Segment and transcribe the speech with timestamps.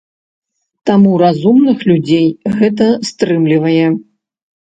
[0.89, 2.25] Таму разумных людзей
[2.57, 3.87] гэта стрымлівае.